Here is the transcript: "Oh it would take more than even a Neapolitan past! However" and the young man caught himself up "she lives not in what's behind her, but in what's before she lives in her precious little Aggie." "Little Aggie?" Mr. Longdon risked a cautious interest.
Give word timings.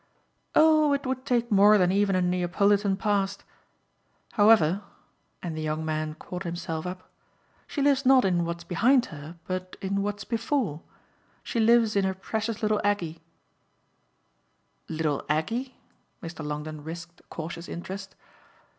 "Oh 0.55 0.93
it 0.93 1.05
would 1.05 1.27
take 1.27 1.51
more 1.51 1.77
than 1.77 1.91
even 1.91 2.15
a 2.15 2.23
Neapolitan 2.23 2.97
past! 2.97 3.43
However" 4.31 4.81
and 5.43 5.55
the 5.55 5.61
young 5.61 5.85
man 5.85 6.15
caught 6.15 6.41
himself 6.41 6.87
up 6.87 7.11
"she 7.67 7.83
lives 7.83 8.03
not 8.03 8.25
in 8.25 8.43
what's 8.43 8.63
behind 8.63 9.05
her, 9.13 9.37
but 9.45 9.75
in 9.79 10.01
what's 10.01 10.23
before 10.23 10.81
she 11.43 11.59
lives 11.59 11.95
in 11.95 12.03
her 12.03 12.15
precious 12.15 12.63
little 12.63 12.81
Aggie." 12.83 13.21
"Little 14.89 15.23
Aggie?" 15.29 15.77
Mr. 16.23 16.43
Longdon 16.43 16.83
risked 16.83 17.19
a 17.19 17.23
cautious 17.29 17.69
interest. 17.69 18.15